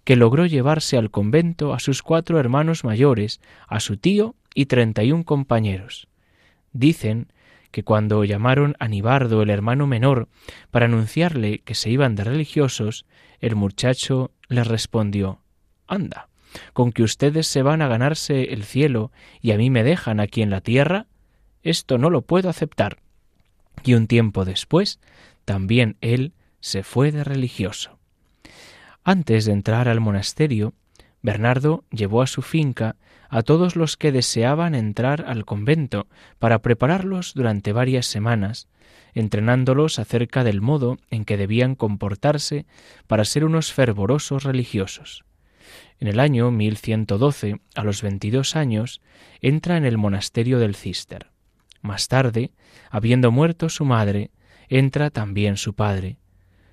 que 0.05 0.17
logró 0.17 0.47
llevarse 0.47 0.97
al 0.97 1.11
convento 1.11 1.75
a 1.75 1.79
sus 1.79 2.03
cuatro 2.03 2.41
hermanos 2.41 2.85
mayores, 2.85 3.41
a 3.69 3.81
su 3.81 3.99
tío 3.99 4.35
y 4.55 4.67
treinta 4.67 5.05
y 5.05 5.13
un 5.13 5.23
compañeros. 5.23 6.09
Dicen 6.73 7.33
que 7.71 7.85
cuando 7.85 8.25
llamaron 8.25 8.75
a 8.81 8.89
Nibardo, 8.89 9.43
el 9.43 9.51
hermano 9.51 9.87
menor, 9.87 10.29
para 10.71 10.87
anunciarle 10.87 11.61
que 11.61 11.75
se 11.75 11.91
iban 11.91 12.17
de 12.17 12.25
religiosos, 12.25 13.05
el 13.41 13.55
muchacho 13.55 14.33
les 14.49 14.67
respondió 14.67 15.41
Anda, 15.87 16.30
con 16.73 16.93
que 16.93 17.03
ustedes 17.03 17.47
se 17.47 17.63
van 17.63 17.83
a 17.83 17.89
ganarse 17.89 18.53
el 18.53 18.65
cielo 18.65 19.13
y 19.41 19.53
a 19.53 19.57
mí 19.57 19.71
me 19.71 19.85
dejan 19.85 20.21
aquí 20.21 20.43
en 20.43 20.51
la 20.51 20.61
tierra, 20.61 21.07
esto 21.63 21.99
no 21.99 22.11
lo 22.11 22.23
puedo 22.23 22.49
aceptar. 22.49 22.99
Y 23.85 23.95
un 23.95 24.07
tiempo 24.07 24.45
después, 24.45 25.01
también 25.45 25.97
él 26.01 26.33
se 26.61 26.83
fue 26.83 27.13
de 27.13 27.25
religioso. 27.25 27.99
Antes 29.03 29.47
de 29.47 29.53
entrar 29.53 29.89
al 29.89 30.01
monasterio, 30.01 30.75
Bernardo 31.23 31.85
llevó 31.91 32.23
a 32.23 32.27
su 32.27 32.43
finca 32.43 32.97
a 33.29 33.43
todos 33.43 33.77
los 33.77 33.97
que 33.97 34.13
deseaban 34.13 34.75
entrar 34.75 35.25
al 35.27 35.45
convento 35.45 36.09
para 36.39 36.61
prepararlos 36.61 37.33
durante 37.35 37.73
varias 37.73 38.07
semanas, 38.07 38.69
entrenándolos 39.15 39.99
acerca 39.99 40.45
del 40.45 40.61
modo 40.61 40.99
en 41.11 41.25
que 41.25 41.37
debían 41.37 41.75
comportarse 41.75 42.67
para 43.07 43.25
ser 43.25 43.45
unos 43.45 43.73
fervorosos 43.73 44.45
religiosos. 44.45 45.25
En 45.99 46.09
el 46.09 46.21
año 46.21 46.51
1112, 46.51 47.61
a 47.75 47.85
los 47.85 48.03
22 48.03 48.57
años, 48.57 49.01
entra 49.41 49.77
en 49.77 49.85
el 49.85 49.99
monasterio 49.99 50.59
del 50.59 50.75
Cister. 50.75 51.31
Más 51.83 52.09
tarde, 52.09 52.51
habiendo 52.91 53.31
muerto 53.31 53.69
su 53.69 53.85
madre, 53.85 54.31
entra 54.69 55.11
también 55.11 55.57
su 55.57 55.75
padre. 55.75 56.17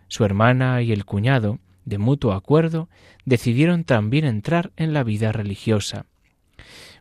Su 0.08 0.24
hermana 0.24 0.82
y 0.82 0.92
el 0.92 1.06
cuñado, 1.06 1.60
de 1.86 1.98
mutuo 1.98 2.34
acuerdo, 2.34 2.89
decidieron 3.25 3.84
también 3.84 4.25
entrar 4.25 4.72
en 4.77 4.94
la 4.94 5.04
vida 5.04 5.32
religiosa. 5.32 6.06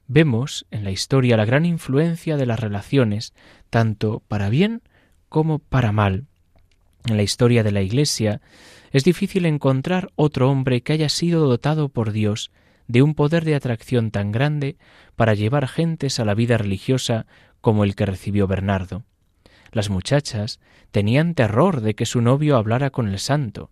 Vemos 0.08 0.66
en 0.70 0.84
la 0.84 0.92
historia 0.92 1.36
la 1.36 1.44
gran 1.44 1.66
influencia 1.66 2.36
de 2.36 2.46
las 2.46 2.60
relaciones, 2.60 3.34
tanto 3.70 4.22
para 4.28 4.48
bien 4.48 4.82
como 5.28 5.58
para 5.58 5.92
mal. 5.92 6.26
En 7.06 7.16
la 7.16 7.22
historia 7.22 7.62
de 7.62 7.70
la 7.70 7.82
Iglesia 7.82 8.40
es 8.90 9.04
difícil 9.04 9.46
encontrar 9.46 10.10
otro 10.16 10.50
hombre 10.50 10.82
que 10.82 10.92
haya 10.92 11.08
sido 11.08 11.46
dotado 11.46 11.88
por 11.88 12.10
Dios 12.10 12.50
de 12.88 13.02
un 13.02 13.14
poder 13.14 13.44
de 13.44 13.54
atracción 13.54 14.10
tan 14.10 14.32
grande 14.32 14.76
para 15.14 15.34
llevar 15.34 15.68
gentes 15.68 16.18
a 16.18 16.25
la 16.25 16.34
vida 16.34 16.58
religiosa 16.58 17.26
como 17.60 17.84
el 17.84 17.94
que 17.94 18.06
recibió 18.06 18.46
Bernardo. 18.48 19.04
Las 19.72 19.88
muchachas 19.88 20.58
tenían 20.90 21.34
terror 21.34 21.80
de 21.80 21.94
que 21.94 22.06
su 22.06 22.20
novio 22.20 22.56
hablara 22.56 22.90
con 22.90 23.08
el 23.08 23.18
santo. 23.18 23.70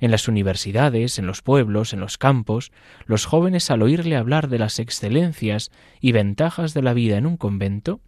En 0.00 0.10
las 0.10 0.28
universidades, 0.28 1.18
en 1.18 1.26
los 1.26 1.40
pueblos, 1.40 1.92
en 1.92 2.00
los 2.00 2.18
campos, 2.18 2.72
los 3.06 3.24
jóvenes 3.24 3.70
al 3.70 3.82
oírle 3.82 4.16
hablar 4.16 4.48
de 4.48 4.58
las 4.58 4.78
excelencias 4.78 5.70
y 6.00 6.12
ventajas 6.12 6.74
de 6.74 6.82
la 6.82 6.92
vida 6.92 7.16
en 7.16 7.26
un 7.26 7.36
convento, 7.36 8.00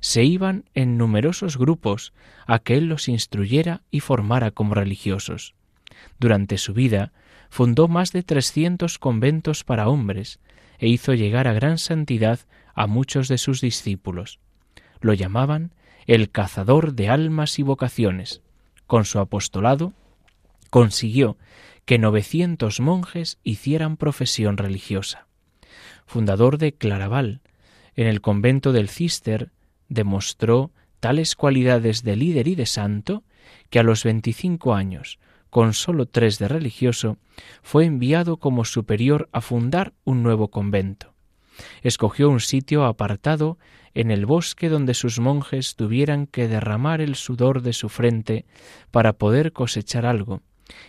se 0.00 0.24
iban 0.24 0.64
en 0.74 0.98
numerosos 0.98 1.58
grupos 1.58 2.12
a 2.46 2.58
que 2.58 2.76
él 2.76 2.86
los 2.86 3.08
instruyera 3.08 3.82
y 3.90 4.00
formara 4.00 4.50
como 4.50 4.74
religiosos. 4.74 5.54
Durante 6.18 6.58
su 6.58 6.74
vida 6.74 7.12
fundó 7.50 7.88
más 7.88 8.12
de 8.12 8.22
trescientos 8.22 8.98
conventos 8.98 9.64
para 9.64 9.88
hombres 9.88 10.40
e 10.78 10.88
hizo 10.88 11.14
llegar 11.14 11.46
a 11.48 11.52
gran 11.52 11.78
santidad 11.78 12.40
a 12.74 12.86
muchos 12.86 13.28
de 13.28 13.38
sus 13.38 13.60
discípulos. 13.60 14.40
Lo 15.00 15.12
llamaban 15.12 15.72
el 16.06 16.30
cazador 16.30 16.94
de 16.94 17.08
almas 17.08 17.58
y 17.58 17.62
vocaciones. 17.62 18.42
Con 18.86 19.04
su 19.04 19.18
apostolado 19.18 19.92
consiguió 20.70 21.38
que 21.84 21.98
novecientos 21.98 22.80
monjes 22.80 23.38
hicieran 23.44 23.96
profesión 23.96 24.56
religiosa. 24.56 25.26
Fundador 26.06 26.58
de 26.58 26.72
Claraval, 26.72 27.40
en 27.96 28.06
el 28.06 28.20
convento 28.20 28.72
del 28.72 28.88
Cister 28.88 29.50
demostró 29.88 30.72
tales 31.00 31.36
cualidades 31.36 32.02
de 32.02 32.16
líder 32.16 32.48
y 32.48 32.54
de 32.54 32.66
santo 32.66 33.24
que 33.70 33.78
a 33.78 33.82
los 33.82 34.04
veinticinco 34.04 34.74
años, 34.74 35.18
con 35.50 35.74
sólo 35.74 36.06
tres 36.06 36.38
de 36.38 36.48
religioso, 36.48 37.18
fue 37.62 37.84
enviado 37.84 38.38
como 38.38 38.64
superior 38.64 39.28
a 39.32 39.40
fundar 39.40 39.92
un 40.04 40.22
nuevo 40.22 40.48
convento. 40.48 41.14
Escogió 41.82 42.30
un 42.30 42.40
sitio 42.40 42.84
apartado 42.84 43.58
en 43.94 44.10
el 44.10 44.26
bosque 44.26 44.68
donde 44.68 44.94
sus 44.94 45.20
monjes 45.20 45.76
tuvieran 45.76 46.26
que 46.26 46.48
derramar 46.48 47.00
el 47.00 47.14
sudor 47.14 47.62
de 47.62 47.72
su 47.72 47.88
frente 47.88 48.44
para 48.90 49.12
poder 49.12 49.52
cosechar 49.52 50.06
algo, 50.06 50.42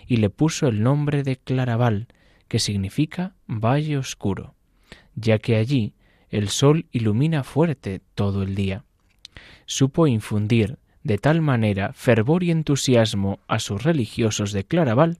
y 0.07 0.17
le 0.17 0.29
puso 0.29 0.67
el 0.67 0.81
nombre 0.81 1.23
de 1.23 1.37
Claraval, 1.37 2.07
que 2.47 2.59
significa 2.59 3.35
valle 3.47 3.97
oscuro, 3.97 4.55
ya 5.15 5.39
que 5.39 5.55
allí 5.55 5.93
el 6.35 6.49
sol 6.49 6.85
ilumina 6.91 7.43
fuerte 7.43 8.01
todo 8.13 8.43
el 8.43 8.55
día. 8.55 8.83
Supo 9.65 10.05
infundir 10.05 10.79
de 11.01 11.17
tal 11.17 11.41
manera 11.41 11.93
fervor 11.93 12.43
y 12.43 12.51
entusiasmo 12.51 13.39
a 13.47 13.59
sus 13.59 13.83
religiosos 13.83 14.51
de 14.51 14.65
Claraval, 14.65 15.19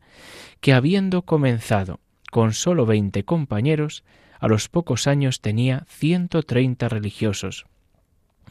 que 0.60 0.74
habiendo 0.74 1.22
comenzado 1.22 2.02
con 2.32 2.52
sólo 2.52 2.86
veinte 2.86 3.24
compañeros, 3.24 4.04
a 4.42 4.50
los 4.50 4.68
pocos 4.68 5.08
años 5.08 5.40
tenía 5.40 5.86
ciento 5.88 6.44
treinta 6.44 6.90
religiosos. 6.90 7.66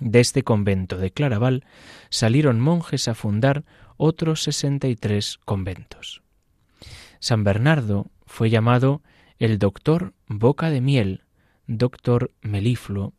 De 0.01 0.21
este 0.21 0.43
convento 0.43 0.97
de 0.97 1.11
Claraval 1.11 1.65
salieron 2.09 2.61
monjes 2.61 3.09
a 3.09 3.15
fundar 3.15 3.65
otros 3.99 4.43
sesenta 4.43 4.89
y 4.89 4.97
tres 4.97 5.39
conventos. 5.45 6.23
San 7.19 7.45
Bernardo 7.45 8.07
fue 8.25 8.49
llamado 8.49 9.03
el 9.39 9.59
doctor 9.59 10.15
Boca 10.29 10.71
de 10.71 10.81
Miel, 10.81 11.24
doctor 11.67 12.33
Melifluo, 12.43 13.15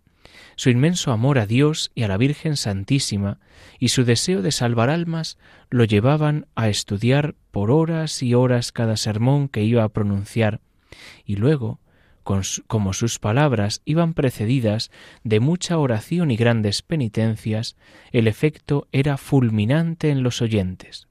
su 0.56 0.70
inmenso 0.70 1.12
amor 1.12 1.38
a 1.38 1.46
Dios 1.46 1.92
y 1.96 2.04
a 2.04 2.08
la 2.08 2.18
Virgen 2.18 2.58
Santísima 2.58 3.40
y 3.80 3.90
su 3.90 4.04
deseo 4.06 4.42
de 4.42 4.52
salvar 4.52 4.90
almas 4.90 5.38
lo 5.70 5.84
llevaban 5.84 6.48
a 6.56 6.70
estudiar 6.70 7.36
por 7.52 7.72
horas 7.72 8.24
y 8.24 8.34
horas 8.34 8.72
cada 8.72 8.98
sermón 8.98 9.48
que 9.48 9.64
iba 9.64 9.84
a 9.84 9.90
pronunciar, 9.90 10.62
y 11.26 11.36
luego, 11.36 11.80
como 12.68 12.94
sus 12.94 13.20
palabras 13.20 13.82
iban 13.86 14.14
precedidas 14.14 14.90
de 15.24 15.40
mucha 15.40 15.78
oración 15.78 16.32
y 16.32 16.38
grandes 16.38 16.82
penitencias, 16.82 17.76
el 18.12 18.28
efecto 18.28 18.88
era 18.92 19.18
fulminante 19.18 20.10
en 20.10 20.24
los 20.24 20.42
oyentes. 20.42 21.08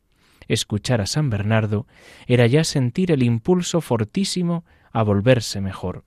Escuchar 0.48 1.00
a 1.00 1.06
San 1.06 1.30
Bernardo 1.30 1.86
era 2.26 2.46
ya 2.46 2.64
sentir 2.64 3.12
el 3.12 3.22
impulso 3.22 3.80
fortísimo 3.80 4.64
a 4.92 5.02
volverse 5.02 5.60
mejor. 5.60 6.04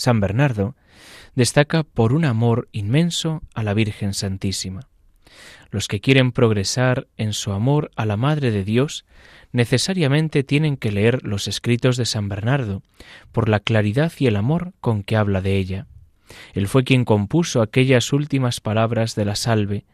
San 0.00 0.18
Bernardo 0.18 0.76
destaca 1.34 1.82
por 1.82 2.14
un 2.14 2.24
amor 2.24 2.70
inmenso 2.72 3.42
a 3.54 3.62
la 3.62 3.74
Virgen 3.74 4.14
Santísima. 4.14 4.88
Los 5.70 5.88
que 5.88 6.00
quieren 6.00 6.32
progresar 6.32 7.06
en 7.18 7.34
su 7.34 7.52
amor 7.52 7.90
a 7.96 8.06
la 8.06 8.16
Madre 8.16 8.50
de 8.50 8.64
Dios 8.64 9.04
necesariamente 9.52 10.42
tienen 10.42 10.78
que 10.78 10.90
leer 10.90 11.22
los 11.22 11.48
escritos 11.48 11.98
de 11.98 12.06
San 12.06 12.30
Bernardo, 12.30 12.82
por 13.30 13.50
la 13.50 13.60
claridad 13.60 14.10
y 14.18 14.26
el 14.26 14.36
amor 14.36 14.72
con 14.80 15.02
que 15.02 15.16
habla 15.16 15.42
de 15.42 15.58
ella. 15.58 15.86
Él 16.54 16.66
fue 16.66 16.82
quien 16.82 17.04
compuso 17.04 17.60
aquellas 17.60 18.14
últimas 18.14 18.60
palabras 18.60 19.14
de 19.14 19.26
la 19.26 19.36
salve, 19.36 19.84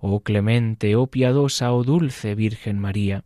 Oh 0.00 0.24
clemente, 0.24 0.96
oh 0.96 1.06
piadosa, 1.06 1.72
oh 1.72 1.84
dulce 1.84 2.34
Virgen 2.34 2.80
María, 2.80 3.22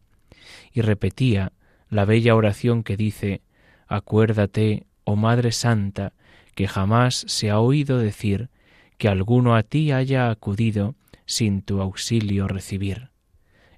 y 0.70 0.82
repetía 0.82 1.52
la 1.88 2.04
bella 2.04 2.34
oración 2.34 2.82
que 2.82 2.98
dice, 2.98 3.40
Acuérdate, 3.88 4.86
oh 5.04 5.16
Madre 5.16 5.52
Santa, 5.52 6.12
que 6.56 6.66
jamás 6.66 7.24
se 7.28 7.50
ha 7.50 7.60
oído 7.60 7.98
decir 7.98 8.48
que 8.98 9.08
alguno 9.08 9.54
a 9.54 9.62
ti 9.62 9.92
haya 9.92 10.30
acudido 10.30 10.96
sin 11.26 11.60
tu 11.60 11.80
auxilio 11.82 12.48
recibir. 12.48 13.10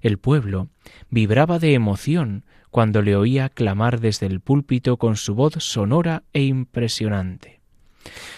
El 0.01 0.17
pueblo 0.17 0.69
vibraba 1.09 1.59
de 1.59 1.73
emoción 1.73 2.45
cuando 2.71 3.01
le 3.01 3.17
oía 3.17 3.49
clamar 3.49 3.99
desde 3.99 4.27
el 4.27 4.39
púlpito 4.39 4.95
con 4.95 5.17
su 5.17 5.35
voz 5.35 5.55
sonora 5.59 6.23
e 6.31 6.43
impresionante. 6.43 7.59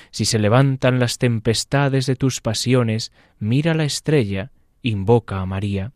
Si 0.09 0.25
se 0.25 0.39
levantan 0.39 0.99
las 0.99 1.19
tempestades 1.19 2.07
de 2.07 2.15
tus 2.15 2.41
pasiones, 2.41 3.11
mira 3.37 3.75
la 3.75 3.83
estrella, 3.83 4.51
invoca 4.81 5.39
a 5.39 5.45
María. 5.45 5.91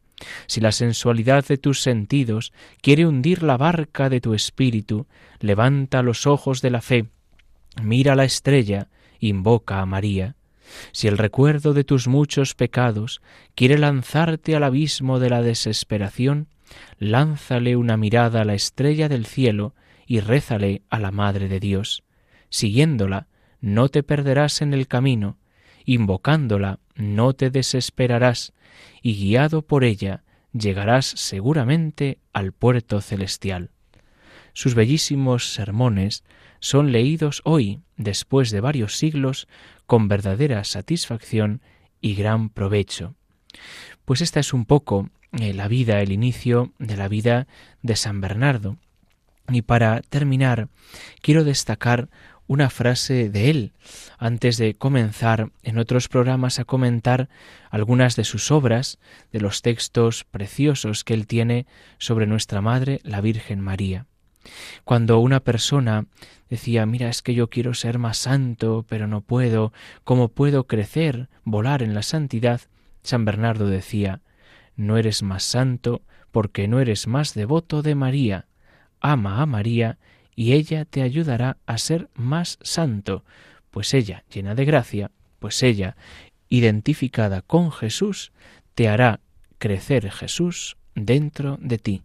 Si 0.46 0.62
la 0.62 0.72
sensualidad 0.72 1.46
de 1.48 1.58
tus 1.58 1.82
sentidos 1.82 2.54
quiere 2.82 3.08
hundir 3.08 3.42
la 3.42 3.58
barca 3.58 4.08
de 4.08 4.22
tu 4.22 4.36
espíritu, 4.36 5.08
levanta 5.40 6.04
los 6.04 6.28
ojos 6.28 6.62
de 6.62 6.70
la 6.70 6.82
fe, 6.82 7.08
Mira 7.82 8.16
la 8.16 8.24
estrella, 8.24 8.88
invoca 9.20 9.82
a 9.82 9.86
María. 9.86 10.36
Si 10.92 11.08
el 11.08 11.18
recuerdo 11.18 11.74
de 11.74 11.84
tus 11.84 12.08
muchos 12.08 12.56
pecados 12.56 13.22
quiere 13.54 13.78
lanzarte 13.78 14.56
al 14.56 14.64
abismo 14.64 15.20
de 15.20 15.30
la 15.30 15.42
desesperación, 15.42 16.48
lánzale 16.98 17.76
una 17.76 17.98
mirada 17.98 18.42
a 18.42 18.46
la 18.46 18.56
estrella 18.56 19.10
del 19.10 19.26
cielo 19.26 19.76
y 20.08 20.20
rézale 20.20 20.84
a 20.90 21.00
la 21.00 21.12
Madre 21.12 21.48
de 21.48 21.60
Dios. 21.60 22.04
Siguiéndola, 22.50 23.28
no 23.62 23.90
te 23.90 24.04
perderás 24.04 24.62
en 24.62 24.74
el 24.74 24.88
camino, 24.88 25.38
invocándola, 25.86 26.80
no 26.96 27.34
te 27.34 27.50
desesperarás, 27.50 28.54
y 29.02 29.16
guiado 29.16 29.62
por 29.62 29.84
ella, 29.84 30.24
llegarás 30.54 31.06
seguramente 31.06 32.20
al 32.34 32.54
puerto 32.54 33.02
celestial. 33.02 33.72
Sus 34.54 34.74
bellísimos 34.74 35.54
sermones 35.54 36.24
son 36.65 36.91
leídos 36.91 37.43
hoy, 37.43 37.82
después 37.95 38.49
de 38.49 38.60
varios 38.60 38.97
siglos, 38.97 39.47
con 39.86 40.08
verdadera 40.08 40.63
satisfacción 40.63 41.62
y 42.01 42.15
gran 42.15 42.49
provecho. 42.49 43.13
Pues 44.04 44.21
esta 44.21 44.39
es 44.39 44.51
un 44.51 44.65
poco 44.65 45.12
eh, 45.34 45.54
la 45.54 45.67
vida, 45.67 46.01
el 46.01 46.12
inicio 46.12 46.73
de 46.80 46.97
la 46.97 47.08
vida 47.08 47.45
de 47.84 47.95
San 47.95 48.19
Bernardo. 48.19 48.78
Y 49.47 49.62
para 49.62 50.01
terminar, 50.01 50.69
quiero 51.21 51.43
destacar 51.43 52.10
una 52.47 52.71
frase 52.71 53.30
de 53.30 53.51
él, 53.51 53.73
antes 54.17 54.58
de 54.58 54.73
comenzar 54.73 55.51
en 55.62 55.78
otros 55.78 56.08
programas 56.08 56.58
a 56.58 56.65
comentar 56.65 57.30
algunas 57.69 58.15
de 58.15 58.23
sus 58.23 58.49
obras, 58.49 58.97
de 59.32 59.39
los 59.39 59.62
textos 59.62 60.23
preciosos 60.23 61.04
que 61.04 61.13
él 61.13 61.28
tiene 61.28 61.67
sobre 61.99 62.25
nuestra 62.25 62.62
Madre, 62.62 63.01
la 63.04 63.21
Virgen 63.21 63.62
María. 63.62 64.08
Cuando 64.84 65.20
una 65.20 65.40
persona 65.40 66.06
decía, 66.50 66.86
mira, 66.86 67.10
es 67.10 67.22
que 67.22 67.34
yo 67.34 67.50
quiero 67.50 67.74
ser 67.74 68.00
más 68.00 68.18
santo, 68.18 68.86
pero 68.88 69.08
no 69.08 69.22
puedo, 69.22 69.74
¿cómo 70.04 70.30
puedo 70.30 70.66
crecer, 70.68 71.30
volar 71.44 71.82
en 71.82 71.94
la 71.94 72.04
santidad? 72.04 72.62
San 73.04 73.26
Bernardo 73.26 73.68
decía, 73.68 74.22
no 74.76 74.98
eres 74.98 75.24
más 75.24 75.44
santo 75.44 76.02
porque 76.32 76.68
no 76.68 76.80
eres 76.80 77.08
más 77.08 77.34
devoto 77.34 77.82
de 77.82 77.96
María. 77.96 78.46
Ama 79.00 79.42
a 79.42 79.46
María 79.46 79.98
y 80.36 80.54
ella 80.54 80.86
te 80.86 81.02
ayudará 81.02 81.58
a 81.66 81.78
ser 81.78 82.10
más 82.16 82.60
santo, 82.62 83.24
pues 83.72 83.94
ella, 83.94 84.24
llena 84.34 84.56
de 84.56 84.66
gracia, 84.66 85.12
pues 85.40 85.64
ella, 85.64 85.96
identificada 86.50 87.42
con 87.42 87.72
Jesús, 87.72 88.32
te 88.74 88.90
hará 88.90 89.22
crecer 89.58 90.12
Jesús 90.12 90.78
dentro 90.94 91.58
de 91.62 91.78
ti. 91.78 92.04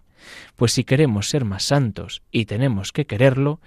Pues 0.57 0.73
si 0.73 0.85
queremos 0.85 1.29
ser 1.29 1.45
más 1.45 1.65
santos 1.65 2.23
y 2.31 2.47
tenemos 2.47 2.93
que 2.93 3.07
quererlo, 3.07 3.61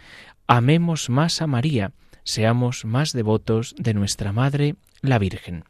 amemos 0.47 1.09
más 1.09 1.41
a 1.41 1.47
María, 1.47 1.91
seamos 2.23 2.85
más 2.85 3.13
devotos 3.13 3.75
de 3.77 3.93
nuestra 3.93 4.31
Madre, 4.31 4.75
la 5.01 5.19
Virgen. 5.19 5.65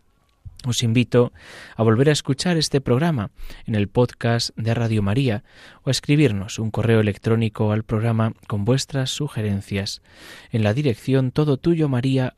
Os 0.65 0.81
invito 0.81 1.33
a 1.75 1.83
volver 1.83 2.07
a 2.07 2.13
escuchar 2.13 2.55
este 2.55 2.79
programa 2.79 3.31
en 3.65 3.75
el 3.75 3.89
podcast 3.89 4.51
de 4.55 4.73
Radio 4.73 5.01
María 5.01 5.43
o 5.83 5.89
a 5.89 5.91
escribirnos 5.91 6.57
un 6.57 6.71
correo 6.71 7.01
electrónico 7.01 7.73
al 7.73 7.83
programa 7.83 8.33
con 8.47 8.63
vuestras 8.63 9.09
sugerencias 9.09 10.01
en 10.51 10.63
la 10.63 10.73
dirección 10.73 11.31
todo 11.31 11.57
tuyo 11.57 11.89
maría 11.89 12.33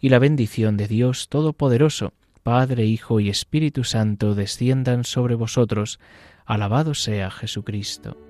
y 0.00 0.08
la 0.08 0.18
bendición 0.20 0.76
de 0.76 0.86
Dios 0.86 1.28
Todopoderoso, 1.28 2.12
Padre, 2.42 2.84
Hijo 2.86 3.20
y 3.20 3.28
Espíritu 3.28 3.84
Santo 3.84 4.34
desciendan 4.34 5.04
sobre 5.04 5.34
vosotros. 5.34 6.00
Alabado 6.46 6.94
sea 6.94 7.30
Jesucristo. 7.30 8.29